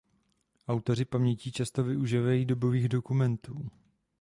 Autoři 0.67 1.05
pamětí 1.05 1.51
často 1.51 1.83
využívají 1.83 2.45
dobových 2.45 2.89
dokumentů. 2.89 3.69